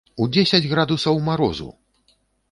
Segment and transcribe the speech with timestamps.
[0.23, 1.67] У дзесяць градусаў марозу!